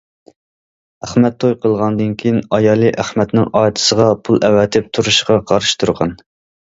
ئەخمەت 1.07 1.35
توي 1.41 1.51
قىلغاندىن 1.65 2.15
كېيىن، 2.23 2.39
ئايالى 2.57 2.89
ئەخمەتنىڭ 3.03 3.45
ئاچىسىغا 3.59 4.07
پۇل 4.29 4.41
ئەۋەتىپ 4.49 4.89
تۇرۇشىغا 4.99 5.37
قارشى 5.53 5.77
تۇرغان. 5.85 6.17